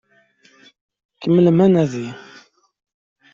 Kemmlem 1.21 1.59
anadi! 1.65 2.05